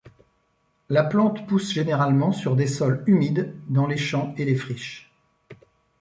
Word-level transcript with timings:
La 0.89 1.03
plante 1.03 1.45
pousse 1.45 1.71
généralement 1.71 2.31
sur 2.31 2.55
des 2.55 2.65
sols 2.65 3.03
humides, 3.05 3.53
dans 3.67 3.85
les 3.85 3.97
champs 3.97 4.33
et 4.35 4.45
les 4.45 4.55
friches. 4.55 5.13